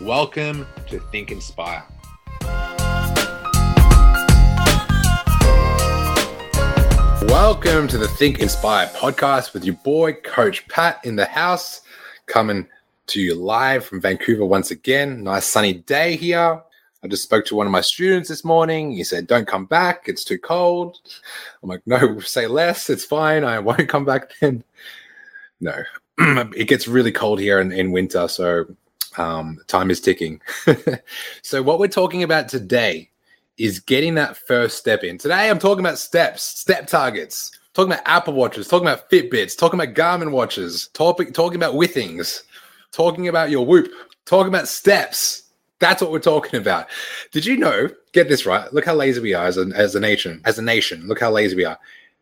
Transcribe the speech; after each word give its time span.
Welcome 0.00 0.66
to 0.88 0.98
Think 0.98 1.30
Inspire. 1.30 1.84
Welcome 7.22 7.86
to 7.86 7.96
the 7.96 8.12
Think 8.18 8.40
Inspire 8.40 8.88
podcast 8.88 9.54
with 9.54 9.64
your 9.64 9.76
boy, 9.76 10.14
Coach 10.14 10.66
Pat, 10.66 10.98
in 11.04 11.14
the 11.14 11.26
house, 11.26 11.82
coming 12.26 12.66
to 13.06 13.20
you 13.20 13.36
live 13.36 13.84
from 13.84 14.00
Vancouver 14.00 14.44
once 14.44 14.72
again. 14.72 15.22
Nice 15.22 15.46
sunny 15.46 15.74
day 15.74 16.16
here. 16.16 16.60
I 17.04 17.06
just 17.06 17.22
spoke 17.22 17.44
to 17.46 17.54
one 17.54 17.66
of 17.66 17.72
my 17.72 17.80
students 17.80 18.28
this 18.28 18.44
morning. 18.44 18.90
He 18.90 19.04
said, 19.04 19.28
Don't 19.28 19.46
come 19.46 19.64
back. 19.64 20.08
It's 20.08 20.24
too 20.24 20.38
cold. 20.38 20.98
I'm 21.62 21.68
like, 21.68 21.82
No, 21.86 22.18
say 22.18 22.48
less. 22.48 22.90
It's 22.90 23.04
fine. 23.04 23.44
I 23.44 23.60
won't 23.60 23.88
come 23.88 24.04
back 24.04 24.32
then. 24.40 24.64
No, 25.60 25.84
it 26.18 26.66
gets 26.66 26.88
really 26.88 27.12
cold 27.12 27.38
here 27.38 27.60
in, 27.60 27.70
in 27.70 27.92
winter. 27.92 28.26
So 28.26 28.66
um, 29.16 29.58
time 29.66 29.90
is 29.90 30.00
ticking. 30.00 30.40
so, 31.42 31.62
what 31.62 31.78
we're 31.78 31.88
talking 31.88 32.22
about 32.22 32.48
today 32.48 33.10
is 33.56 33.80
getting 33.80 34.14
that 34.14 34.36
first 34.36 34.78
step 34.78 35.04
in. 35.04 35.18
Today, 35.18 35.48
I'm 35.48 35.58
talking 35.58 35.84
about 35.84 35.98
steps, 35.98 36.42
step 36.42 36.86
targets, 36.86 37.52
talking 37.72 37.92
about 37.92 38.06
Apple 38.06 38.34
Watches, 38.34 38.68
talking 38.68 38.88
about 38.88 39.10
Fitbits, 39.10 39.56
talking 39.56 39.80
about 39.80 39.94
Garmin 39.94 40.30
watches, 40.30 40.88
talking, 40.92 41.32
talking 41.32 41.56
about 41.56 41.74
Withings, 41.74 42.42
talking 42.92 43.28
about 43.28 43.50
your 43.50 43.64
Whoop, 43.64 43.90
talking 44.24 44.48
about 44.48 44.68
steps. 44.68 45.42
That's 45.80 46.00
what 46.00 46.10
we're 46.10 46.20
talking 46.20 46.58
about. 46.60 46.86
Did 47.32 47.44
you 47.44 47.56
know? 47.56 47.88
Get 48.12 48.28
this 48.28 48.46
right. 48.46 48.72
Look 48.72 48.84
how 48.84 48.94
lazy 48.94 49.20
we 49.20 49.34
are 49.34 49.46
as 49.46 49.58
a, 49.58 49.70
as 49.74 49.94
a 49.94 50.00
nation. 50.00 50.40
As 50.44 50.58
a 50.58 50.62
nation, 50.62 51.06
look 51.06 51.20
how 51.20 51.30
lazy 51.30 51.56
we 51.56 51.64
are. 51.64 51.78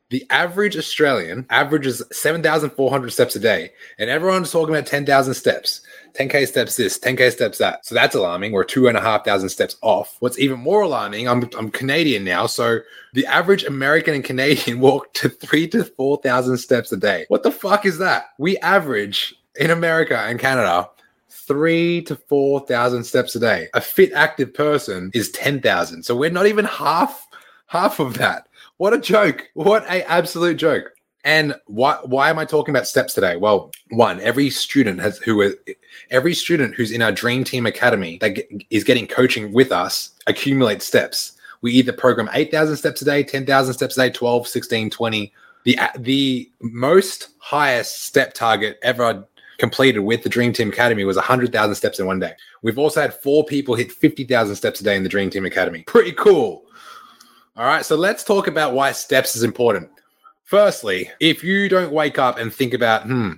The 0.09 0.27
average 0.31 0.77
Australian 0.77 1.47
averages 1.49 2.03
7,400 2.13 3.11
steps 3.11 3.37
a 3.37 3.41
day, 3.41 3.73
and 3.99 4.11
everyone's 4.11 4.51
talking 4.51 4.75
about 4.75 4.87
10,000 4.87 5.35
steps. 5.35 5.81
10k 6.15 6.47
steps 6.47 6.77
this, 6.77 6.99
10k 6.99 7.33
steps 7.33 7.59
that. 7.59 7.85
So 7.85 7.95
that's 7.95 8.15
alarming. 8.15 8.53
We're 8.53 8.65
two 8.65 8.89
and 8.89 8.97
a 8.97 9.01
half 9.01 9.25
thousand 9.25 9.49
steps 9.49 9.77
off. 9.81 10.17
What's 10.21 10.39
even 10.39 10.61
more 10.61 10.83
alarming, 10.83 11.29
I'm, 11.29 11.49
I'm 11.59 11.71
Canadian 11.71 12.25
now. 12.25 12.47
So 12.47 12.81
the 13.15 13.27
average 13.27 13.65
American 13.65 14.15
and 14.15 14.25
Canadian 14.25 14.81
walk 14.81 15.13
to 15.15 15.29
three 15.29 15.69
to 15.69 15.85
4,000 15.85 16.57
steps 16.59 16.93
a 16.93 16.97
day. 16.97 17.27
What 17.29 17.43
the 17.43 17.51
fuck 17.51 17.87
is 17.87 17.99
that? 17.99 18.31
We 18.39 18.59
average 18.59 19.35
in 19.57 19.71
America 19.71 20.19
and 20.19 20.39
Canada 20.39 20.89
three 21.31 22.03
to 22.03 22.17
4,000 22.17 23.05
steps 23.05 23.35
a 23.35 23.41
day. 23.41 23.69
A 23.75 23.81
fit, 23.81 24.13
active 24.13 24.55
person 24.55 25.11
is 25.15 25.31
10,000. 25.33 26.03
So 26.03 26.17
we're 26.17 26.31
not 26.31 26.47
even 26.47 26.65
half, 26.65 27.27
half 27.67 28.01
of 28.01 28.15
that. 28.15 28.49
What 28.77 28.95
a 28.95 28.99
joke. 28.99 29.49
What 29.55 29.85
a 29.85 30.09
absolute 30.11 30.57
joke. 30.57 30.92
And 31.25 31.55
why 31.67 31.99
why 32.05 32.31
am 32.31 32.39
I 32.39 32.45
talking 32.45 32.75
about 32.75 32.89
steps 32.89 33.15
today? 33.15 33.37
Well, 33.37 33.71
one, 33.91 34.21
every 34.21 34.51
student 34.51 35.01
has 35.01 35.19
who 35.19 35.55
every 36.11 36.35
student 36.35 36.75
who's 36.75 36.91
in 36.91 37.01
our 37.01 37.13
Dream 37.13 37.45
Team 37.45 37.65
Academy 37.67 38.19
that 38.19 38.39
is 38.71 38.83
getting 38.83 39.07
coaching 39.07 39.53
with 39.53 39.71
us 39.71 40.11
accumulates 40.27 40.85
steps. 40.85 41.33
We 41.61 41.73
either 41.73 41.93
program 41.93 42.29
8,000 42.33 42.77
steps 42.77 43.03
a 43.03 43.05
day, 43.05 43.23
10,000 43.23 43.73
steps 43.73 43.97
a 43.97 44.09
day, 44.09 44.11
12, 44.11 44.49
16, 44.49 44.91
20. 44.91 45.33
The 45.65 45.79
the 45.97 46.51
most 46.61 47.29
highest 47.39 48.03
step 48.03 48.35
target 48.35 48.79
ever 48.83 49.25
completed 49.59 50.01
with 50.01 50.25
the 50.25 50.29
Dream 50.29 50.53
Team 50.53 50.71
Academy 50.71 51.05
was 51.05 51.15
100,000 51.15 51.75
steps 51.77 52.01
in 52.01 52.07
one 52.07 52.19
day. 52.19 52.33
We've 52.63 52.79
also 52.79 53.01
had 53.01 53.15
four 53.15 53.45
people 53.45 53.77
hit 53.77 53.93
50,000 53.93 54.57
steps 54.57 54.81
a 54.81 54.85
day 54.85 54.97
in 54.97 55.05
the 55.05 55.09
Dream 55.09 55.31
Team 55.31 55.47
Academy. 55.47 55.85
Pretty 55.85 56.11
cool. 56.13 56.65
All 57.57 57.67
right, 57.67 57.85
so 57.85 57.95
let's 57.95 58.25
talk 58.25 58.49
about 58.49 58.73
why 58.73 58.91
steps 58.91 59.37
is 59.37 59.45
important. 59.45 59.89
Firstly, 60.45 61.11
if 61.21 61.43
you 61.43 61.69
don't 61.69 61.93
wake 61.93 62.19
up 62.19 62.39
and 62.39 62.53
think 62.53 62.75
about, 62.75 63.05
hmm, 63.05 63.33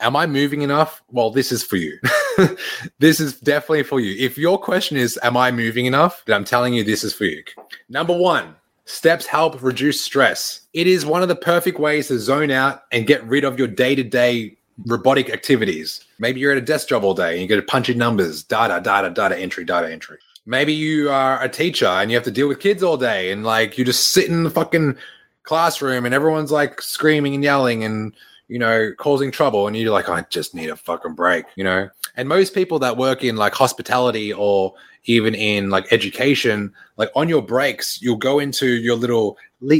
am 0.00 0.16
I 0.16 0.26
moving 0.26 0.62
enough? 0.62 1.02
Well, 1.10 1.30
this 1.30 1.50
is 1.50 1.62
for 1.62 1.76
you. 1.76 1.98
this 2.98 3.20
is 3.20 3.38
definitely 3.40 3.82
for 3.82 4.00
you. 4.00 4.14
If 4.24 4.38
your 4.38 4.58
question 4.58 4.96
is, 4.96 5.18
am 5.22 5.36
I 5.36 5.50
moving 5.50 5.86
enough? 5.86 6.22
Then 6.26 6.36
I'm 6.36 6.44
telling 6.44 6.74
you, 6.74 6.84
this 6.84 7.04
is 7.04 7.14
for 7.14 7.24
you. 7.24 7.42
Number 7.88 8.16
one, 8.16 8.54
steps 8.84 9.26
help 9.26 9.62
reduce 9.62 10.00
stress. 10.00 10.60
It 10.72 10.86
is 10.86 11.06
one 11.06 11.22
of 11.22 11.28
the 11.28 11.36
perfect 11.36 11.78
ways 11.78 12.08
to 12.08 12.18
zone 12.18 12.50
out 12.50 12.82
and 12.92 13.06
get 13.06 13.24
rid 13.24 13.44
of 13.44 13.58
your 13.58 13.68
day 13.68 13.94
to 13.94 14.02
day 14.02 14.56
robotic 14.86 15.30
activities. 15.30 16.04
Maybe 16.18 16.40
you're 16.40 16.52
at 16.52 16.58
a 16.58 16.62
desk 16.62 16.88
job 16.88 17.04
all 17.04 17.14
day 17.14 17.32
and 17.32 17.42
you 17.42 17.48
got 17.48 17.56
to 17.56 17.62
punch 17.62 17.88
in 17.88 17.98
numbers, 17.98 18.42
data, 18.42 18.80
data, 18.82 19.10
data 19.10 19.38
entry, 19.38 19.64
data 19.64 19.90
entry. 19.90 20.18
Maybe 20.46 20.74
you 20.74 21.10
are 21.10 21.42
a 21.42 21.48
teacher 21.48 21.86
and 21.86 22.10
you 22.10 22.16
have 22.16 22.24
to 22.24 22.30
deal 22.30 22.48
with 22.48 22.60
kids 22.60 22.82
all 22.82 22.96
day 22.96 23.30
and 23.30 23.44
like 23.44 23.78
you 23.78 23.84
just 23.84 24.12
sit 24.12 24.28
in 24.28 24.42
the 24.42 24.50
fucking 24.50 24.96
classroom 25.44 26.04
and 26.04 26.14
everyone's 26.14 26.50
like 26.50 26.82
screaming 26.82 27.34
and 27.34 27.44
yelling 27.44 27.84
and 27.84 28.14
you 28.48 28.58
know 28.58 28.92
causing 28.98 29.30
trouble 29.30 29.66
and 29.66 29.76
you're 29.76 29.92
like 29.92 30.08
i 30.08 30.22
just 30.30 30.54
need 30.54 30.68
a 30.68 30.76
fucking 30.76 31.14
break 31.14 31.44
you 31.56 31.64
know? 31.64 31.88
And 32.16 32.28
most 32.28 32.54
people 32.54 32.78
that 32.78 32.96
work 32.96 33.24
in 33.24 33.36
like 33.36 33.54
hospitality 33.54 34.32
or 34.32 34.74
even 35.04 35.34
in 35.34 35.70
like 35.70 35.92
education 35.92 36.72
like 36.96 37.10
on 37.16 37.28
your 37.28 37.42
breaks 37.42 38.00
you'll 38.00 38.16
go 38.16 38.38
into 38.38 38.66
your 38.66 38.96
little 38.96 39.36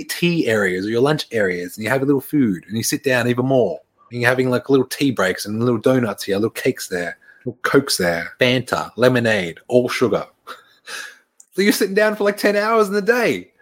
tea 0.09 0.47
areas 0.47 0.87
or 0.87 0.91
your 0.91 1.01
lunch 1.01 1.27
areas 1.33 1.77
and 1.77 1.85
you 1.85 1.91
have 1.91 2.03
a 2.03 2.07
little 2.07 2.21
food 2.21 2.65
and 2.67 2.77
you 2.77 2.83
sit 2.83 3.05
down 3.05 3.29
even 3.29 3.47
more. 3.47 3.81
And 4.11 4.21
you're 4.21 4.29
having 4.29 4.51
like 4.51 4.71
little 4.71 4.87
tea 4.87 5.11
breaks 5.11 5.45
and 5.45 5.61
little 5.63 5.79
donuts 5.79 6.25
here 6.25 6.37
little 6.37 6.51
cakes 6.51 6.89
there 6.89 7.19
little 7.45 7.59
cokes 7.63 7.97
there 7.97 8.33
fanta 8.41 8.91
lemonade 8.97 9.61
all 9.69 9.89
sugar. 9.89 10.27
So 11.57 11.63
you're 11.63 11.73
sitting 11.73 11.95
down 11.95 12.17
for 12.17 12.25
like 12.25 12.37
10 12.37 12.57
hours 12.57 12.89
in 12.89 12.95
the 12.95 13.01
day 13.01 13.53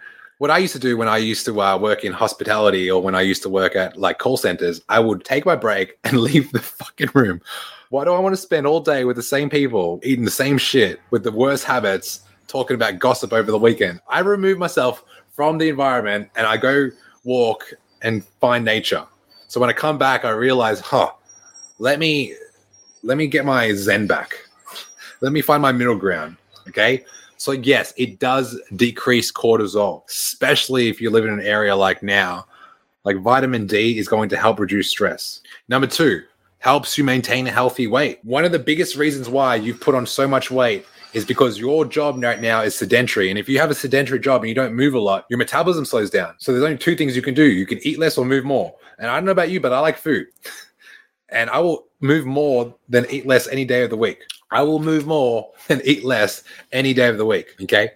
what 0.43 0.51
I 0.51 0.59
used 0.59 0.73
to 0.73 0.81
do 0.81 0.97
when 0.97 1.07
I 1.07 1.19
used 1.19 1.45
to 1.45 1.63
uh, 1.63 1.79
work 1.79 2.03
in 2.03 2.13
hospitality 2.13 2.91
or 2.91 3.01
when 3.01 3.15
I 3.15 3.21
used 3.21 3.45
to 3.45 3.49
work 3.49 3.77
at 3.77 3.97
like 3.97 4.19
call 4.19 4.37
centers, 4.37 4.81
I 4.89 4.99
would 4.99 5.25
take 5.25 5.47
my 5.47 5.55
break 5.55 5.97
and 6.05 6.19
leave 6.19 6.51
the 6.51 6.59
fucking 6.59 7.11
room. 7.15 7.41
Why 7.91 8.05
do 8.05 8.13
I 8.13 8.19
want 8.19 8.33
to 8.33 8.37
spend 8.37 8.67
all 8.67 8.81
day 8.81 9.05
with 9.05 9.15
the 9.15 9.23
same 9.23 9.49
people, 9.49 10.01
eating 10.03 10.25
the 10.25 10.33
same 10.33 10.59
shit, 10.59 10.99
with 11.13 11.23
the 11.23 11.31
worst 11.31 11.63
habits, 11.63 12.23
talking 12.49 12.75
about 12.75 12.99
gossip 12.99 13.33
over 13.33 13.53
the 13.53 13.59
weekend? 13.59 14.01
I 14.09 14.19
remove 14.19 14.59
myself 14.59 15.05
from 15.31 15.59
the 15.59 15.69
environment 15.69 16.29
and 16.35 16.45
I 16.45 16.57
go 16.57 16.91
walk 17.23 17.73
and 18.03 18.25
find 18.41 18.65
nature. 18.65 19.07
So 19.47 19.61
when 19.61 19.71
I 19.71 19.75
come 19.75 19.97
back, 19.97 20.25
I 20.25 20.31
realize, 20.31 20.81
huh, 20.81 21.13
let 21.79 22.01
me 22.01 22.35
let 23.05 23.17
me 23.17 23.29
get 23.29 23.45
my 23.45 23.73
zen 23.75 24.09
back. 24.09 24.35
Let 25.21 25.31
me 25.31 25.41
find 25.41 25.63
my 25.63 25.71
middle 25.71 25.95
ground. 25.95 26.37
Okay. 26.67 27.05
So, 27.43 27.51
yes, 27.51 27.93
it 27.97 28.21
does 28.21 28.57
decrease 28.77 29.33
cortisol, 29.33 30.09
especially 30.09 30.89
if 30.89 31.01
you 31.01 31.11
live 31.11 31.25
in 31.25 31.33
an 31.33 31.41
area 31.41 31.75
like 31.75 32.01
now. 32.01 32.47
Like 33.03 33.17
vitamin 33.17 33.67
D 33.67 33.99
is 33.99 34.07
going 34.07 34.29
to 34.29 34.37
help 34.37 34.61
reduce 34.61 34.89
stress. 34.89 35.41
Number 35.67 35.89
two, 35.89 36.23
helps 36.61 36.97
you 36.97 37.03
maintain 37.03 37.45
a 37.49 37.51
healthy 37.51 37.89
weight. 37.89 38.21
One 38.23 38.45
of 38.45 38.53
the 38.53 38.61
biggest 38.61 38.95
reasons 38.95 39.29
why 39.29 39.57
you've 39.57 39.81
put 39.81 39.97
on 39.97 40.07
so 40.07 40.29
much 40.29 40.53
weight 40.53 40.87
is 41.15 41.25
because 41.25 41.59
your 41.59 41.85
job 41.85 42.23
right 42.23 42.41
now 42.41 42.63
is 42.63 42.79
sedentary. 42.79 43.29
And 43.29 43.37
if 43.37 43.49
you 43.49 43.59
have 43.59 43.73
a 43.73 43.75
sedentary 43.75 44.21
job 44.21 44.43
and 44.43 44.49
you 44.49 44.55
don't 44.55 44.75
move 44.75 44.95
a 44.95 45.01
lot, 45.01 45.27
your 45.29 45.39
metabolism 45.39 45.85
slows 45.85 46.11
down. 46.11 46.35
So 46.39 46.53
there's 46.53 46.63
only 46.63 46.79
two 46.79 46.95
things 46.95 47.17
you 47.17 47.23
can 47.23 47.35
do. 47.35 47.43
You 47.43 47.67
can 47.67 47.85
eat 47.85 47.99
less 47.99 48.19
or 48.19 48.25
move 48.25 48.45
more. 48.45 48.73
And 49.01 49.11
I 49.11 49.17
don't 49.17 49.25
know 49.25 49.33
about 49.33 49.51
you, 49.51 49.59
but 49.59 49.73
I 49.73 49.81
like 49.81 49.99
food. 49.99 50.29
and 51.32 51.50
I 51.50 51.59
will 51.59 51.87
move 52.00 52.26
more 52.26 52.75
than 52.88 53.06
eat 53.10 53.26
less 53.26 53.48
any 53.48 53.65
day 53.65 53.82
of 53.82 53.91
the 53.91 53.97
week. 53.97 54.22
I 54.50 54.62
will 54.62 54.81
move 54.81 55.06
more 55.06 55.50
than 55.69 55.81
eat 55.84 56.04
less 56.04 56.44
any 56.73 56.94
day 56.94 57.08
of 57.08 57.19
the 57.19 57.26
week. 57.26 57.55
Okay. 57.62 57.90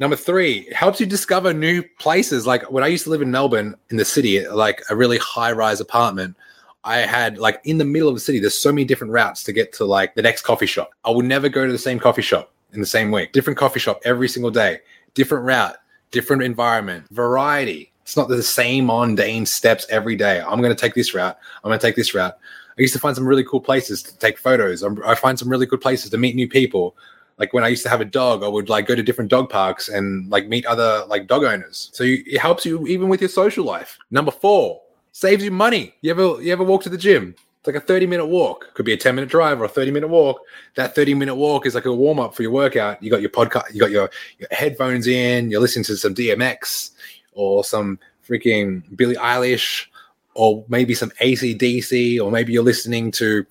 Number 0.00 0.16
three, 0.16 0.72
helps 0.72 1.00
you 1.00 1.06
discover 1.06 1.52
new 1.52 1.82
places. 1.98 2.46
Like 2.46 2.70
when 2.70 2.84
I 2.84 2.86
used 2.86 3.04
to 3.04 3.10
live 3.10 3.22
in 3.22 3.32
Melbourne 3.32 3.74
in 3.90 3.96
the 3.96 4.04
city, 4.04 4.46
like 4.46 4.82
a 4.90 4.96
really 4.96 5.18
high 5.18 5.50
rise 5.50 5.80
apartment, 5.80 6.36
I 6.84 6.98
had 6.98 7.38
like 7.38 7.60
in 7.64 7.78
the 7.78 7.84
middle 7.84 8.08
of 8.08 8.14
the 8.14 8.20
city, 8.20 8.38
there's 8.38 8.58
so 8.58 8.70
many 8.70 8.84
different 8.84 9.12
routes 9.12 9.42
to 9.44 9.52
get 9.52 9.72
to 9.74 9.84
like 9.84 10.14
the 10.14 10.22
next 10.22 10.42
coffee 10.42 10.66
shop. 10.66 10.90
I 11.04 11.10
would 11.10 11.26
never 11.26 11.48
go 11.48 11.66
to 11.66 11.72
the 11.72 11.78
same 11.78 11.98
coffee 11.98 12.22
shop 12.22 12.52
in 12.72 12.80
the 12.80 12.86
same 12.86 13.10
week. 13.10 13.32
Different 13.32 13.58
coffee 13.58 13.80
shop 13.80 14.00
every 14.04 14.28
single 14.28 14.52
day, 14.52 14.78
different 15.14 15.44
route, 15.44 15.76
different 16.12 16.42
environment, 16.42 17.06
variety. 17.10 17.92
It's 18.08 18.16
not 18.16 18.28
the 18.28 18.42
same 18.42 18.86
mundane 18.86 19.44
steps 19.44 19.86
every 19.90 20.16
day. 20.16 20.40
I'm 20.40 20.62
going 20.62 20.74
to 20.74 20.80
take 20.80 20.94
this 20.94 21.12
route. 21.12 21.36
I'm 21.62 21.68
going 21.68 21.78
to 21.78 21.86
take 21.86 21.94
this 21.94 22.14
route. 22.14 22.32
I 22.32 22.80
used 22.80 22.94
to 22.94 22.98
find 22.98 23.14
some 23.14 23.28
really 23.28 23.44
cool 23.44 23.60
places 23.60 24.02
to 24.02 24.16
take 24.16 24.38
photos. 24.38 24.82
I 24.82 25.14
find 25.14 25.38
some 25.38 25.50
really 25.50 25.66
good 25.66 25.82
places 25.82 26.10
to 26.12 26.16
meet 26.16 26.34
new 26.34 26.48
people. 26.48 26.96
Like 27.36 27.52
when 27.52 27.64
I 27.64 27.68
used 27.68 27.82
to 27.82 27.90
have 27.90 28.00
a 28.00 28.06
dog, 28.06 28.42
I 28.42 28.48
would 28.48 28.70
like 28.70 28.86
go 28.86 28.94
to 28.94 29.02
different 29.02 29.30
dog 29.30 29.50
parks 29.50 29.90
and 29.90 30.26
like 30.30 30.48
meet 30.48 30.64
other 30.64 31.04
like 31.06 31.26
dog 31.26 31.44
owners. 31.44 31.90
So 31.92 32.02
you, 32.02 32.24
it 32.26 32.38
helps 32.38 32.64
you 32.64 32.86
even 32.86 33.10
with 33.10 33.20
your 33.20 33.28
social 33.28 33.66
life. 33.66 33.98
Number 34.10 34.30
four, 34.30 34.80
saves 35.12 35.44
you 35.44 35.50
money. 35.50 35.94
You 36.00 36.10
ever 36.12 36.42
you 36.42 36.50
ever 36.50 36.64
walk 36.64 36.84
to 36.84 36.88
the 36.88 36.96
gym? 36.96 37.34
It's 37.58 37.66
like 37.66 37.76
a 37.76 37.80
30 37.80 38.06
minute 38.06 38.26
walk. 38.26 38.72
Could 38.72 38.86
be 38.86 38.94
a 38.94 38.96
10 38.96 39.16
minute 39.16 39.28
drive 39.28 39.60
or 39.60 39.64
a 39.64 39.68
30 39.68 39.90
minute 39.90 40.08
walk. 40.08 40.40
That 40.76 40.94
30 40.94 41.12
minute 41.12 41.34
walk 41.34 41.66
is 41.66 41.74
like 41.74 41.84
a 41.84 41.92
warm 41.92 42.20
up 42.20 42.34
for 42.34 42.40
your 42.40 42.52
workout. 42.52 43.02
You 43.02 43.10
got 43.10 43.20
your 43.20 43.28
podcast, 43.28 43.74
you 43.74 43.80
got 43.80 43.90
your, 43.90 44.08
your 44.38 44.48
headphones 44.50 45.06
in, 45.06 45.50
you're 45.50 45.60
listening 45.60 45.84
to 45.84 45.96
some 45.98 46.14
DMX 46.14 46.92
or 47.38 47.62
some 47.62 47.98
freaking 48.28 48.82
Billie 48.96 49.14
Eilish 49.14 49.86
or 50.34 50.64
maybe 50.68 50.92
some 50.92 51.10
ACDC 51.22 52.20
or 52.20 52.30
maybe 52.30 52.52
you're 52.52 52.62
listening 52.62 53.10
to 53.12 53.46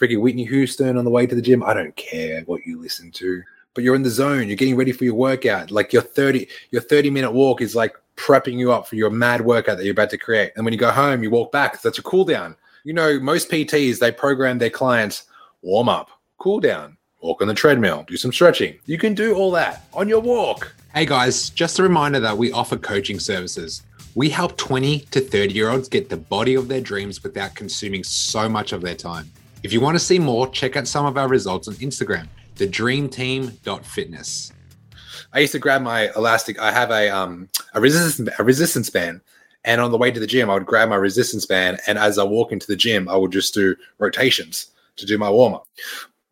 freaking 0.00 0.20
Whitney 0.20 0.44
Houston 0.44 0.96
on 0.96 1.04
the 1.04 1.10
way 1.10 1.26
to 1.26 1.34
the 1.34 1.42
gym. 1.42 1.62
I 1.62 1.74
don't 1.74 1.94
care 1.96 2.42
what 2.42 2.64
you 2.64 2.80
listen 2.80 3.10
to, 3.12 3.42
but 3.74 3.82
you're 3.82 3.96
in 3.96 4.02
the 4.02 4.10
zone. 4.10 4.46
You're 4.46 4.56
getting 4.56 4.76
ready 4.76 4.92
for 4.92 5.04
your 5.04 5.14
workout. 5.14 5.70
Like 5.72 5.92
your 5.92 6.02
30, 6.02 6.48
your 6.70 6.82
30 6.82 7.10
minute 7.10 7.32
walk 7.32 7.60
is 7.60 7.74
like 7.74 7.96
prepping 8.16 8.58
you 8.58 8.72
up 8.72 8.86
for 8.86 8.94
your 8.94 9.10
mad 9.10 9.40
workout 9.40 9.76
that 9.76 9.84
you're 9.84 9.92
about 9.92 10.10
to 10.10 10.18
create. 10.18 10.52
And 10.54 10.64
when 10.64 10.72
you 10.72 10.78
go 10.78 10.90
home, 10.90 11.22
you 11.22 11.30
walk 11.30 11.50
back. 11.50 11.82
That's 11.82 11.98
a 11.98 12.02
cool 12.02 12.24
down. 12.24 12.54
You 12.84 12.94
know, 12.94 13.18
most 13.18 13.50
PTs, 13.50 13.98
they 13.98 14.12
program 14.12 14.58
their 14.58 14.70
clients 14.70 15.24
warm 15.62 15.88
up, 15.88 16.10
cool 16.38 16.60
down, 16.60 16.96
walk 17.20 17.42
on 17.42 17.48
the 17.48 17.54
treadmill, 17.54 18.04
do 18.06 18.16
some 18.16 18.32
stretching. 18.32 18.78
You 18.86 18.98
can 18.98 19.14
do 19.14 19.34
all 19.34 19.50
that 19.52 19.84
on 19.94 20.08
your 20.08 20.20
walk. 20.20 20.74
Hey 20.94 21.06
guys, 21.06 21.48
just 21.48 21.78
a 21.78 21.82
reminder 21.82 22.20
that 22.20 22.36
we 22.36 22.52
offer 22.52 22.76
coaching 22.76 23.18
services. 23.18 23.82
We 24.14 24.28
help 24.28 24.58
20 24.58 24.98
to 24.98 25.22
30 25.22 25.54
year 25.54 25.70
olds 25.70 25.88
get 25.88 26.10
the 26.10 26.18
body 26.18 26.54
of 26.54 26.68
their 26.68 26.82
dreams 26.82 27.22
without 27.22 27.54
consuming 27.54 28.04
so 28.04 28.46
much 28.46 28.74
of 28.74 28.82
their 28.82 28.94
time. 28.94 29.32
If 29.62 29.72
you 29.72 29.80
want 29.80 29.94
to 29.94 30.04
see 30.04 30.18
more, 30.18 30.46
check 30.48 30.76
out 30.76 30.86
some 30.86 31.06
of 31.06 31.16
our 31.16 31.28
results 31.28 31.66
on 31.66 31.76
Instagram, 31.76 32.28
thedreamteam.fitness. 32.56 34.52
I 35.32 35.38
used 35.38 35.52
to 35.52 35.58
grab 35.58 35.80
my 35.80 36.10
elastic. 36.14 36.58
I 36.60 36.70
have 36.70 36.90
a 36.90 37.08
um 37.08 37.48
a 37.72 37.80
resistance 37.80 38.28
a 38.38 38.44
resistance 38.44 38.90
band, 38.90 39.22
and 39.64 39.80
on 39.80 39.92
the 39.92 39.98
way 39.98 40.10
to 40.10 40.20
the 40.20 40.26
gym, 40.26 40.50
I 40.50 40.54
would 40.54 40.66
grab 40.66 40.90
my 40.90 40.96
resistance 40.96 41.46
band, 41.46 41.80
and 41.86 41.98
as 41.98 42.18
I 42.18 42.24
walk 42.24 42.52
into 42.52 42.66
the 42.66 42.76
gym, 42.76 43.08
I 43.08 43.16
would 43.16 43.32
just 43.32 43.54
do 43.54 43.76
rotations 43.98 44.66
to 44.96 45.06
do 45.06 45.16
my 45.16 45.30
warm 45.30 45.54
up. 45.54 45.66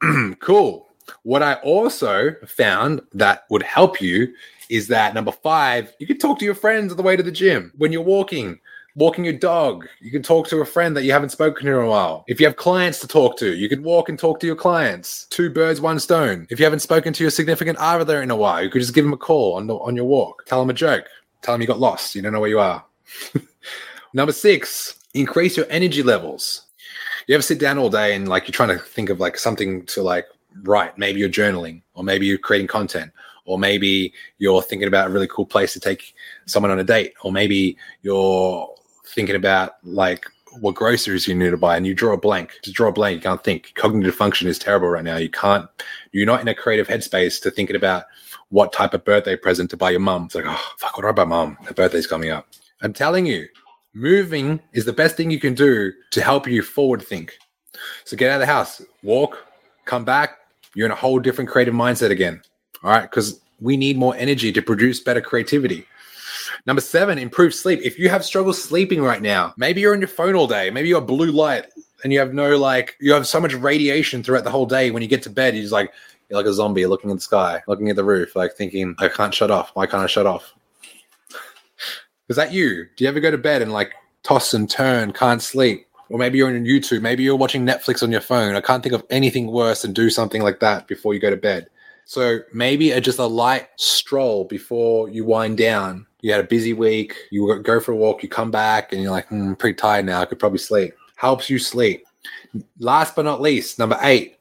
cool. 0.40 0.89
What 1.22 1.42
I 1.42 1.54
also 1.54 2.34
found 2.46 3.00
that 3.12 3.44
would 3.50 3.62
help 3.62 4.00
you 4.00 4.32
is 4.68 4.88
that 4.88 5.14
number 5.14 5.32
five, 5.32 5.92
you 5.98 6.06
can 6.06 6.18
talk 6.18 6.38
to 6.38 6.44
your 6.44 6.54
friends 6.54 6.92
on 6.92 6.96
the 6.96 7.02
way 7.02 7.16
to 7.16 7.22
the 7.22 7.32
gym 7.32 7.72
when 7.76 7.92
you're 7.92 8.02
walking 8.02 8.60
walking 8.96 9.24
your 9.24 9.34
dog. 9.34 9.86
You 10.00 10.10
can 10.10 10.22
talk 10.22 10.48
to 10.48 10.58
a 10.58 10.64
friend 10.64 10.96
that 10.96 11.04
you 11.04 11.12
haven't 11.12 11.30
spoken 11.30 11.66
to 11.66 11.72
in 11.72 11.84
a 11.84 11.88
while. 11.88 12.24
If 12.28 12.40
you 12.40 12.46
have 12.46 12.56
clients 12.56 13.00
to 13.00 13.08
talk 13.08 13.36
to, 13.38 13.54
you 13.54 13.68
can 13.68 13.82
walk 13.82 14.08
and 14.08 14.18
talk 14.18 14.40
to 14.40 14.46
your 14.46 14.56
clients. 14.56 15.26
Two 15.30 15.50
birds, 15.50 15.80
one 15.80 15.98
stone. 16.00 16.46
If 16.50 16.58
you 16.58 16.64
haven't 16.64 16.80
spoken 16.80 17.12
to 17.14 17.24
your 17.24 17.30
significant 17.30 17.78
other 17.78 18.22
in 18.22 18.30
a 18.30 18.36
while, 18.36 18.62
you 18.62 18.70
could 18.70 18.82
just 18.82 18.94
give 18.94 19.04
them 19.04 19.12
a 19.12 19.18
call 19.18 19.54
on 19.54 19.66
the, 19.66 19.74
on 19.76 19.96
your 19.96 20.04
walk. 20.04 20.44
Tell 20.46 20.60
them 20.60 20.70
a 20.70 20.74
joke. 20.74 21.06
Tell 21.42 21.54
them 21.54 21.60
you 21.60 21.66
got 21.66 21.80
lost. 21.80 22.14
You 22.14 22.22
don't 22.22 22.32
know 22.32 22.40
where 22.40 22.50
you 22.50 22.60
are. 22.60 22.84
Number 24.12 24.32
six, 24.32 24.98
increase 25.14 25.56
your 25.56 25.66
energy 25.70 26.02
levels. 26.02 26.62
You 27.26 27.34
ever 27.34 27.42
sit 27.42 27.60
down 27.60 27.78
all 27.78 27.90
day 27.90 28.14
and 28.14 28.28
like 28.28 28.48
you're 28.48 28.52
trying 28.52 28.76
to 28.76 28.78
think 28.78 29.08
of 29.08 29.20
like 29.20 29.38
something 29.38 29.86
to 29.86 30.02
like 30.02 30.26
write? 30.62 30.98
Maybe 30.98 31.20
you're 31.20 31.28
journaling, 31.28 31.82
or 31.94 32.04
maybe 32.04 32.26
you're 32.26 32.38
creating 32.38 32.68
content, 32.68 33.12
or 33.44 33.58
maybe 33.58 34.12
you're 34.38 34.62
thinking 34.62 34.88
about 34.88 35.08
a 35.08 35.10
really 35.10 35.28
cool 35.28 35.46
place 35.46 35.72
to 35.72 35.80
take 35.80 36.14
someone 36.46 36.70
on 36.70 36.78
a 36.78 36.84
date, 36.84 37.14
or 37.22 37.32
maybe 37.32 37.76
you're 38.02 38.68
thinking 39.06 39.36
about 39.36 39.72
like 39.82 40.26
what 40.58 40.74
groceries 40.74 41.28
you 41.28 41.34
need 41.34 41.50
to 41.50 41.56
buy 41.56 41.76
and 41.76 41.86
you 41.86 41.94
draw 41.94 42.12
a 42.12 42.18
blank. 42.18 42.52
Just 42.62 42.76
draw 42.76 42.88
a 42.88 42.92
blank. 42.92 43.16
You 43.16 43.22
can't 43.22 43.42
think. 43.42 43.72
Cognitive 43.74 44.14
function 44.14 44.48
is 44.48 44.58
terrible 44.58 44.88
right 44.88 45.04
now. 45.04 45.16
You 45.16 45.30
can't 45.30 45.68
you're 46.12 46.26
not 46.26 46.40
in 46.40 46.48
a 46.48 46.54
creative 46.54 46.88
headspace 46.88 47.40
to 47.42 47.50
thinking 47.50 47.76
about 47.76 48.04
what 48.48 48.72
type 48.72 48.94
of 48.94 49.04
birthday 49.04 49.36
present 49.36 49.70
to 49.70 49.76
buy 49.76 49.90
your 49.90 50.00
mum. 50.00 50.24
It's 50.24 50.34
like 50.34 50.44
oh 50.46 50.72
fuck 50.78 50.96
what 50.96 51.02
do 51.02 51.08
i 51.08 51.12
buy 51.12 51.24
mum? 51.24 51.56
Her 51.64 51.74
birthday's 51.74 52.06
coming 52.06 52.30
up. 52.30 52.48
I'm 52.82 52.92
telling 52.92 53.26
you 53.26 53.46
moving 53.94 54.60
is 54.72 54.84
the 54.84 54.92
best 54.92 55.16
thing 55.16 55.30
you 55.30 55.40
can 55.40 55.54
do 55.54 55.92
to 56.10 56.22
help 56.22 56.46
you 56.46 56.62
forward 56.62 57.02
think. 57.02 57.34
So 58.04 58.16
get 58.16 58.30
out 58.30 58.34
of 58.36 58.40
the 58.40 58.46
house 58.46 58.82
walk 59.02 59.46
come 59.84 60.04
back 60.04 60.38
you're 60.74 60.86
in 60.86 60.92
a 60.92 60.96
whole 60.96 61.18
different 61.18 61.50
creative 61.50 61.74
mindset 61.74 62.10
again 62.10 62.40
all 62.82 62.90
right 62.90 63.10
because 63.10 63.40
we 63.60 63.76
need 63.76 63.96
more 63.96 64.14
energy 64.16 64.52
to 64.52 64.62
produce 64.62 65.00
better 65.00 65.20
creativity 65.20 65.86
Number 66.66 66.82
seven, 66.82 67.18
improve 67.18 67.54
sleep. 67.54 67.80
If 67.82 67.98
you 67.98 68.08
have 68.08 68.24
struggle 68.24 68.52
sleeping 68.52 69.02
right 69.02 69.22
now, 69.22 69.54
maybe 69.56 69.80
you're 69.80 69.94
on 69.94 70.00
your 70.00 70.08
phone 70.08 70.34
all 70.34 70.46
day, 70.46 70.70
maybe 70.70 70.88
you're 70.88 71.00
blue 71.00 71.32
light 71.32 71.66
and 72.02 72.12
you 72.12 72.18
have 72.18 72.34
no 72.34 72.56
like 72.56 72.96
you 73.00 73.12
have 73.12 73.26
so 73.26 73.40
much 73.40 73.54
radiation 73.54 74.22
throughout 74.22 74.44
the 74.44 74.50
whole 74.50 74.66
day. 74.66 74.90
When 74.90 75.02
you 75.02 75.08
get 75.08 75.22
to 75.24 75.30
bed, 75.30 75.54
you're 75.54 75.62
just 75.62 75.72
like 75.72 75.92
you're 76.28 76.38
like 76.38 76.46
a 76.46 76.52
zombie 76.52 76.86
looking 76.86 77.10
at 77.10 77.16
the 77.16 77.20
sky, 77.20 77.62
looking 77.66 77.88
at 77.88 77.96
the 77.96 78.04
roof, 78.04 78.36
like 78.36 78.54
thinking, 78.54 78.94
I 78.98 79.08
can't 79.08 79.34
shut 79.34 79.50
off. 79.50 79.70
Why 79.74 79.86
can't 79.86 80.02
I 80.02 80.06
shut 80.06 80.26
off? 80.26 80.54
Is 82.28 82.36
that 82.36 82.52
you? 82.52 82.86
Do 82.96 83.04
you 83.04 83.10
ever 83.10 83.20
go 83.20 83.30
to 83.30 83.38
bed 83.38 83.62
and 83.62 83.72
like 83.72 83.92
toss 84.22 84.54
and 84.54 84.68
turn, 84.68 85.12
can't 85.12 85.42
sleep? 85.42 85.86
Or 86.10 86.18
maybe 86.18 86.38
you're 86.38 86.48
on 86.48 86.64
YouTube, 86.64 87.02
maybe 87.02 87.22
you're 87.22 87.36
watching 87.36 87.64
Netflix 87.64 88.02
on 88.02 88.10
your 88.10 88.20
phone. 88.20 88.56
I 88.56 88.60
can't 88.60 88.82
think 88.82 88.94
of 88.94 89.04
anything 89.10 89.46
worse 89.46 89.82
than 89.82 89.92
do 89.92 90.10
something 90.10 90.42
like 90.42 90.60
that 90.60 90.88
before 90.88 91.14
you 91.14 91.20
go 91.20 91.30
to 91.30 91.36
bed. 91.36 91.68
So 92.04 92.40
maybe 92.52 92.90
a, 92.90 93.00
just 93.00 93.20
a 93.20 93.26
light 93.26 93.68
stroll 93.76 94.44
before 94.44 95.08
you 95.08 95.24
wind 95.24 95.56
down. 95.56 96.06
You 96.22 96.32
had 96.32 96.40
a 96.40 96.48
busy 96.48 96.72
week. 96.72 97.14
You 97.30 97.62
go 97.62 97.78
for 97.78 97.92
a 97.92 97.96
walk. 97.96 98.24
You 98.24 98.28
come 98.28 98.50
back 98.50 98.92
and 98.92 99.00
you're 99.00 99.12
like, 99.12 99.28
mm, 99.28 99.50
I'm 99.50 99.56
pretty 99.56 99.76
tired 99.76 100.04
now. 100.04 100.20
I 100.20 100.24
could 100.24 100.40
probably 100.40 100.58
sleep. 100.58 100.94
Helps 101.14 101.48
you 101.48 101.60
sleep. 101.60 102.04
Last 102.80 103.14
but 103.14 103.24
not 103.24 103.40
least, 103.40 103.78
number 103.78 103.96
eight, 104.02 104.36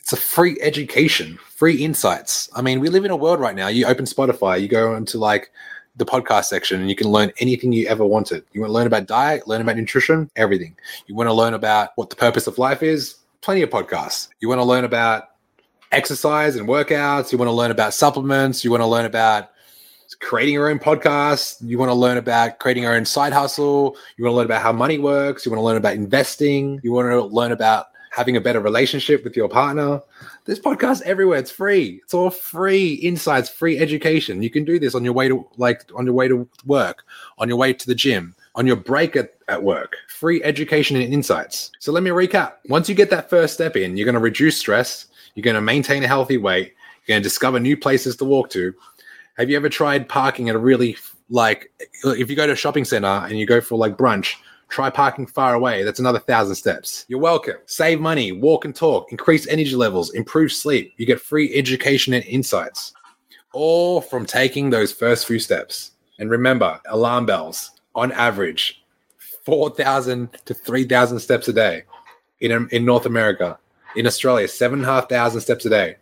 it's 0.00 0.14
a 0.14 0.16
free 0.16 0.56
education, 0.62 1.36
free 1.44 1.84
insights. 1.84 2.48
I 2.54 2.62
mean, 2.62 2.80
we 2.80 2.88
live 2.88 3.04
in 3.04 3.10
a 3.10 3.16
world 3.16 3.40
right 3.40 3.54
now. 3.54 3.68
You 3.68 3.86
open 3.86 4.06
Spotify, 4.06 4.60
you 4.60 4.68
go 4.68 4.96
into 4.96 5.18
like 5.18 5.50
the 5.96 6.04
podcast 6.04 6.44
section 6.44 6.80
and 6.80 6.90
you 6.90 6.96
can 6.96 7.08
learn 7.08 7.32
anything 7.38 7.72
you 7.72 7.86
ever 7.86 8.04
wanted. 8.04 8.44
You 8.52 8.60
want 8.60 8.70
to 8.70 8.74
learn 8.74 8.86
about 8.86 9.06
diet, 9.06 9.48
learn 9.48 9.60
about 9.60 9.76
nutrition, 9.76 10.30
everything. 10.36 10.76
You 11.06 11.14
want 11.14 11.28
to 11.28 11.32
learn 11.32 11.54
about 11.54 11.90
what 11.96 12.10
the 12.10 12.16
purpose 12.16 12.46
of 12.46 12.58
life 12.58 12.82
is, 12.82 13.16
plenty 13.40 13.62
of 13.62 13.70
podcasts. 13.70 14.28
You 14.40 14.48
want 14.48 14.58
to 14.58 14.64
learn 14.64 14.84
about 14.84 15.30
exercise 15.92 16.56
and 16.56 16.68
workouts, 16.68 17.32
you 17.32 17.38
want 17.38 17.48
to 17.48 17.52
learn 17.52 17.70
about 17.70 17.94
supplements, 17.94 18.64
you 18.64 18.70
want 18.70 18.82
to 18.82 18.86
learn 18.86 19.06
about 19.06 19.50
creating 20.20 20.54
your 20.54 20.68
own 20.68 20.78
podcast, 20.78 21.56
you 21.60 21.78
want 21.78 21.88
to 21.88 21.94
learn 21.94 22.16
about 22.16 22.58
creating 22.58 22.82
your 22.82 22.94
own 22.94 23.04
side 23.04 23.32
hustle, 23.32 23.96
you 24.16 24.24
want 24.24 24.32
to 24.32 24.36
learn 24.36 24.46
about 24.46 24.62
how 24.62 24.72
money 24.72 24.98
works, 24.98 25.44
you 25.44 25.50
want 25.50 25.60
to 25.60 25.64
learn 25.64 25.76
about 25.76 25.94
investing, 25.94 26.80
you 26.82 26.92
want 26.92 27.10
to 27.10 27.22
learn 27.22 27.52
about 27.52 27.86
having 28.16 28.34
a 28.34 28.40
better 28.40 28.60
relationship 28.60 29.22
with 29.24 29.36
your 29.36 29.46
partner. 29.46 30.00
This 30.46 30.58
podcast 30.58 31.02
everywhere. 31.02 31.38
It's 31.38 31.50
free. 31.50 32.00
It's 32.02 32.14
all 32.14 32.30
free 32.30 32.94
insights, 32.94 33.50
free 33.50 33.78
education. 33.78 34.42
You 34.42 34.48
can 34.48 34.64
do 34.64 34.78
this 34.78 34.94
on 34.94 35.04
your 35.04 35.12
way 35.12 35.28
to 35.28 35.46
like 35.58 35.82
on 35.94 36.06
your 36.06 36.14
way 36.14 36.26
to 36.26 36.48
work, 36.64 37.04
on 37.36 37.46
your 37.46 37.58
way 37.58 37.74
to 37.74 37.86
the 37.86 37.94
gym, 37.94 38.34
on 38.54 38.66
your 38.66 38.76
break 38.76 39.16
at, 39.16 39.34
at 39.48 39.62
work. 39.62 39.96
Free 40.08 40.42
education 40.42 40.96
and 40.96 41.12
insights. 41.12 41.70
So 41.78 41.92
let 41.92 42.02
me 42.02 42.08
recap. 42.08 42.54
Once 42.70 42.88
you 42.88 42.94
get 42.94 43.10
that 43.10 43.28
first 43.28 43.52
step 43.52 43.76
in, 43.76 43.98
you're 43.98 44.06
going 44.06 44.14
to 44.14 44.18
reduce 44.18 44.56
stress, 44.56 45.08
you're 45.34 45.44
going 45.44 45.54
to 45.54 45.60
maintain 45.60 46.02
a 46.02 46.08
healthy 46.08 46.38
weight. 46.38 46.72
You're 47.04 47.16
going 47.16 47.22
to 47.22 47.28
discover 47.28 47.60
new 47.60 47.76
places 47.76 48.16
to 48.16 48.24
walk 48.24 48.48
to. 48.50 48.74
Have 49.36 49.50
you 49.50 49.56
ever 49.56 49.68
tried 49.68 50.08
parking 50.08 50.48
at 50.48 50.56
a 50.56 50.58
really 50.58 50.96
like 51.28 51.70
if 52.02 52.30
you 52.30 52.36
go 52.36 52.46
to 52.46 52.54
a 52.54 52.56
shopping 52.56 52.86
center 52.86 53.26
and 53.28 53.38
you 53.38 53.44
go 53.44 53.60
for 53.60 53.76
like 53.76 53.98
brunch, 53.98 54.36
try 54.68 54.90
parking 54.90 55.26
far 55.26 55.54
away. 55.54 55.82
That's 55.82 56.00
another 56.00 56.18
thousand 56.18 56.56
steps. 56.56 57.04
You're 57.08 57.20
welcome. 57.20 57.56
Save 57.66 58.00
money, 58.00 58.32
walk 58.32 58.64
and 58.64 58.74
talk, 58.74 59.10
increase 59.10 59.46
energy 59.48 59.74
levels, 59.74 60.12
improve 60.14 60.52
sleep. 60.52 60.94
You 60.96 61.06
get 61.06 61.20
free 61.20 61.54
education 61.54 62.14
and 62.14 62.24
insights, 62.24 62.92
all 63.52 64.00
from 64.00 64.26
taking 64.26 64.70
those 64.70 64.92
first 64.92 65.26
few 65.26 65.38
steps. 65.38 65.92
And 66.18 66.30
remember, 66.30 66.80
alarm 66.86 67.26
bells 67.26 67.70
on 67.94 68.12
average, 68.12 68.82
4,000 69.44 70.30
to 70.44 70.54
3,000 70.54 71.18
steps 71.18 71.48
a 71.48 71.52
day 71.52 71.84
in, 72.40 72.68
in 72.72 72.84
North 72.84 73.06
America 73.06 73.58
in 73.96 74.06
Australia, 74.06 74.46
seven 74.46 74.80
and 74.80 74.88
a 74.88 74.92
half 74.92 75.08
thousand 75.08 75.40
steps 75.40 75.64
a 75.64 75.70
day. 75.70 75.96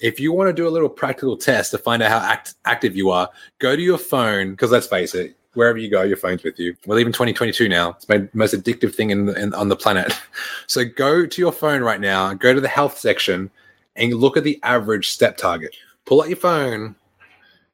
If 0.00 0.18
you 0.18 0.32
want 0.32 0.48
to 0.48 0.52
do 0.52 0.66
a 0.66 0.70
little 0.70 0.88
practical 0.88 1.36
test 1.36 1.70
to 1.70 1.78
find 1.78 2.02
out 2.02 2.10
how 2.10 2.18
act- 2.18 2.54
active 2.64 2.96
you 2.96 3.10
are, 3.10 3.30
go 3.60 3.76
to 3.76 3.82
your 3.82 3.98
phone 3.98 4.50
because 4.50 4.72
let's 4.72 4.88
face 4.88 5.14
it, 5.14 5.36
wherever 5.54 5.78
you 5.78 5.90
go, 5.90 6.02
your 6.02 6.16
phone's 6.16 6.42
with 6.42 6.58
you. 6.58 6.76
Well, 6.86 6.98
even 6.98 7.12
2022 7.12 7.68
now. 7.68 7.90
It's 7.90 8.04
the 8.04 8.28
most 8.34 8.54
addictive 8.54 8.94
thing 8.94 9.10
in, 9.10 9.28
in, 9.36 9.54
on 9.54 9.68
the 9.68 9.76
planet. 9.76 10.12
So 10.66 10.82
go 10.82 11.26
to 11.26 11.40
your 11.42 11.52
phone 11.52 11.82
right 11.82 12.00
now, 12.00 12.32
go 12.32 12.54
to 12.54 12.60
the 12.60 12.68
health 12.68 12.98
section, 12.98 13.50
and 13.96 14.14
look 14.14 14.36
at 14.38 14.44
the 14.44 14.58
average 14.62 15.10
step 15.10 15.36
target. 15.36 15.76
Pull 16.06 16.22
out 16.22 16.28
your 16.28 16.38
phone, 16.38 16.96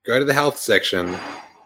go 0.04 0.18
to 0.18 0.24
the 0.24 0.34
health 0.34 0.58
section, 0.58 1.16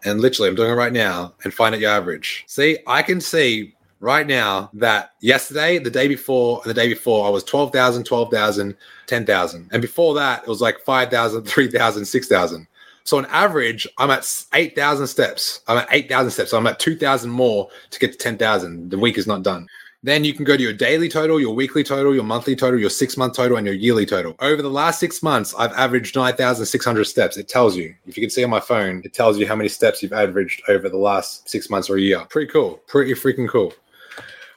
and 0.05 0.21
literally, 0.21 0.49
I'm 0.49 0.55
doing 0.55 0.69
it 0.69 0.75
right 0.75 0.93
now, 0.93 1.33
and 1.43 1.53
find 1.53 1.73
out 1.73 1.81
your 1.81 1.89
average. 1.89 2.43
See, 2.47 2.77
I 2.85 3.01
can 3.01 3.19
see 3.19 3.75
right 3.99 4.27
now 4.27 4.69
that 4.73 5.13
yesterday, 5.21 5.79
the 5.79 5.89
day 5.89 6.07
before, 6.07 6.61
and 6.63 6.69
the 6.69 6.75
day 6.75 6.87
before, 6.87 7.25
I 7.25 7.29
was 7.29 7.43
12,000, 7.43 8.03
12,000, 8.03 8.77
10,000. 9.07 9.69
And 9.71 9.81
before 9.81 10.13
that, 10.13 10.43
it 10.43 10.47
was 10.47 10.61
like 10.61 10.79
5,000, 10.79 11.43
3,000, 11.43 12.05
6,000. 12.05 12.67
So 13.05 13.19
on 13.19 13.27
average, 13.27 13.87
I'm 13.99 14.09
at 14.09 14.45
8,000 14.53 15.07
steps. 15.07 15.61
I'm 15.67 15.77
at 15.77 15.87
8,000 15.91 16.31
steps. 16.31 16.51
So 16.51 16.57
I'm 16.57 16.67
at 16.67 16.79
2,000 16.79 17.29
more 17.29 17.69
to 17.91 17.99
get 17.99 18.11
to 18.11 18.17
10,000. 18.17 18.89
The 18.89 18.97
week 18.97 19.17
is 19.17 19.27
not 19.27 19.43
done. 19.43 19.67
Then 20.01 20.23
you 20.23 20.33
can 20.33 20.43
go 20.43 20.57
to 20.57 20.61
your 20.61 20.73
daily 20.73 21.07
total, 21.07 21.39
your 21.39 21.55
weekly 21.55 21.83
total, 21.83 22.13
your 22.13 22.23
monthly 22.23 22.55
total, 22.55 22.79
your 22.79 22.89
six 22.89 23.15
month 23.15 23.35
total, 23.35 23.57
and 23.57 23.65
your 23.65 23.75
yearly 23.75 24.05
total. 24.05 24.35
Over 24.39 24.61
the 24.61 24.69
last 24.69 24.99
six 24.99 25.23
months, 25.23 25.53
I've 25.57 25.71
averaged 25.73 26.15
9,600 26.15 27.05
steps. 27.05 27.37
It 27.37 27.47
tells 27.47 27.75
you, 27.75 27.95
if 28.05 28.17
you 28.17 28.21
can 28.21 28.29
see 28.29 28.43
on 28.43 28.49
my 28.49 28.59
phone, 28.59 29.01
it 29.03 29.13
tells 29.13 29.37
you 29.39 29.47
how 29.47 29.55
many 29.55 29.69
steps 29.69 30.03
you've 30.03 30.13
averaged 30.13 30.61
over 30.67 30.89
the 30.89 30.97
last 30.97 31.49
six 31.49 31.69
months 31.69 31.89
or 31.89 31.97
a 31.97 32.01
year. 32.01 32.23
Pretty 32.29 32.51
cool. 32.51 32.81
Pretty 32.87 33.13
freaking 33.13 33.49
cool. 33.49 33.73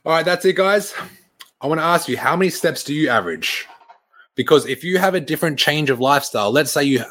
All 0.04 0.12
right, 0.12 0.24
that's 0.24 0.44
it, 0.44 0.56
guys. 0.56 0.94
I 1.60 1.66
want 1.66 1.80
to 1.80 1.84
ask 1.84 2.08
you, 2.08 2.16
how 2.16 2.36
many 2.36 2.50
steps 2.50 2.84
do 2.84 2.94
you 2.94 3.08
average? 3.08 3.66
Because 4.34 4.66
if 4.66 4.84
you 4.84 4.98
have 4.98 5.14
a 5.14 5.20
different 5.20 5.58
change 5.58 5.90
of 5.90 5.98
lifestyle, 5.98 6.50
let's 6.50 6.72
say 6.72 6.84
you 6.84 7.04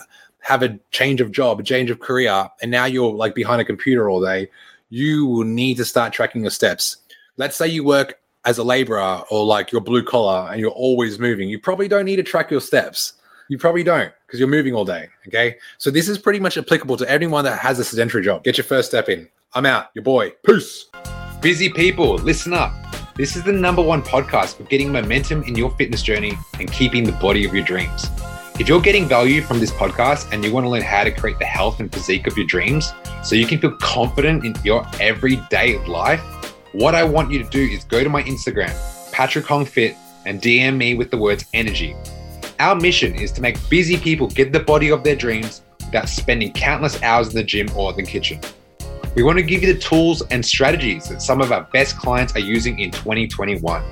have 0.48 0.64
a 0.64 0.80
change 0.92 1.20
of 1.20 1.30
job, 1.30 1.60
a 1.60 1.64
change 1.64 1.90
of 1.90 2.00
career, 2.00 2.50
and 2.62 2.72
now 2.72 2.86
you're 2.86 3.12
like 3.12 3.36
behind 3.36 3.60
a 3.60 3.66
computer 3.66 4.10
all 4.10 4.22
day, 4.22 4.50
you 4.88 5.26
will 5.26 5.44
need 5.44 5.76
to 5.76 5.84
start 5.84 6.14
tracking 6.14 6.42
your 6.42 6.52
steps. 6.52 6.98
Let's 7.36 7.58
say 7.58 7.68
you 7.68 7.84
work 7.84 8.18
as 8.46 8.58
a 8.58 8.64
laborer 8.64 9.24
or 9.30 9.44
like 9.44 9.74
you're 9.74 9.82
blue 9.82 10.04
collar 10.04 10.50
and 10.50 10.62
you're 10.62 10.72
always 10.72 11.20
moving. 11.20 11.50
You 11.50 11.60
probably 11.60 11.90
don't 11.90 12.06
need 12.06 12.16
to 12.16 12.24
track 12.24 12.50
your 12.50 12.62
steps. 12.62 13.14
You 13.50 13.58
probably 13.58 13.84
don't 13.84 14.14
because 14.26 14.40
you're 14.40 14.48
moving 14.48 14.74
all 14.74 14.86
day. 14.86 15.10
Okay. 15.28 15.58
So 15.80 15.92
this 15.92 16.08
is 16.08 16.18
pretty 16.18 16.40
much 16.40 16.58
applicable 16.58 16.96
to 16.96 17.12
anyone 17.12 17.44
that 17.44 17.60
has 17.60 17.78
a 17.78 17.84
sedentary 17.84 18.24
job. 18.24 18.46
Get 18.46 18.58
your 18.58 18.64
first 18.64 18.88
step 18.88 19.10
in. 19.10 19.28
I'm 19.54 19.66
out. 19.66 19.88
Your 19.96 20.04
boy. 20.04 20.30
Peace. 20.46 20.86
Busy 21.42 21.68
people, 21.68 22.16
listen 22.16 22.54
up. 22.54 22.74
This 23.16 23.36
is 23.36 23.44
the 23.44 23.52
number 23.52 23.82
one 23.82 24.02
podcast 24.02 24.56
for 24.56 24.64
getting 24.64 24.94
momentum 24.94 25.44
in 25.44 25.56
your 25.56 25.72
fitness 25.72 26.02
journey 26.02 26.38
and 26.58 26.72
keeping 26.72 27.04
the 27.04 27.12
body 27.12 27.44
of 27.44 27.54
your 27.54 27.66
dreams. 27.66 28.08
If 28.60 28.68
you're 28.68 28.82
getting 28.82 29.08
value 29.08 29.44
from 29.44 29.60
this 29.60 29.70
podcast 29.70 30.34
and 30.34 30.44
you 30.44 30.52
want 30.52 30.64
to 30.64 30.70
learn 30.70 30.82
how 30.82 31.04
to 31.04 31.12
create 31.12 31.38
the 31.38 31.46
health 31.46 31.80
and 31.80 31.94
physique 31.94 32.26
of 32.26 32.36
your 32.36 32.48
dreams 32.48 32.92
so 33.22 33.36
you 33.36 33.46
can 33.46 33.60
feel 33.60 33.74
confident 33.74 34.44
in 34.46 34.56
your 34.64 34.84
everyday 35.00 35.78
life, 35.86 36.22
what 36.72 36.96
I 36.96 37.04
want 37.04 37.32
you 37.32 37.38
to 37.44 37.48
do 37.52 37.62
is 37.62 37.84
go 37.84 38.04
to 38.04 38.10
my 38.10 38.24
Instagram, 38.24 38.74
Patrick 39.12 39.46
Hong 39.46 39.64
Fit, 39.64 39.96
and 40.26 40.42
DM 40.42 40.76
me 40.76 40.96
with 40.96 41.12
the 41.12 41.18
words 41.20 41.46
energy. 41.54 41.96
Our 42.60 42.74
mission 42.74 43.14
is 43.14 43.32
to 43.34 43.42
make 43.42 43.58
busy 43.70 43.96
people 43.96 44.26
get 44.26 44.52
the 44.52 44.62
body 44.62 44.90
of 44.90 45.04
their 45.04 45.16
dreams 45.16 45.62
without 45.86 46.10
spending 46.10 46.52
countless 46.52 47.00
hours 47.04 47.28
in 47.28 47.36
the 47.36 47.44
gym 47.44 47.70
or 47.76 47.94
the 47.94 48.02
kitchen. 48.02 48.42
We 49.14 49.22
want 49.22 49.38
to 49.38 49.44
give 49.44 49.62
you 49.62 49.72
the 49.72 49.80
tools 49.80 50.24
and 50.32 50.44
strategies 50.44 51.10
that 51.10 51.22
some 51.22 51.42
of 51.42 51.52
our 51.52 51.62
best 51.74 52.00
clients 52.00 52.36
are 52.36 52.40
using 52.40 52.80
in 52.80 52.90
2021. 52.90 53.84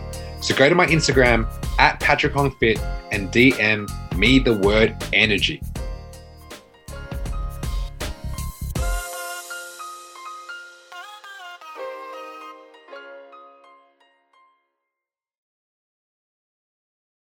So 0.45 0.53
go 0.53 0.69
to 0.69 0.75
my 0.75 0.85
Instagram 0.85 1.47
at 1.79 1.99
Patrick 1.99 2.33
Hong 2.33 2.51
Fit 2.51 2.79
and 3.11 3.29
DM 3.31 3.89
me 4.15 4.37
the 4.37 4.55
word 4.55 4.95
energy. 5.11 5.59